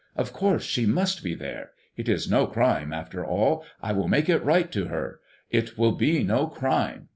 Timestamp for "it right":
4.29-4.71